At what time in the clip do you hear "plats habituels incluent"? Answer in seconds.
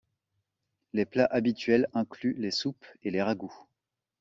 1.05-2.33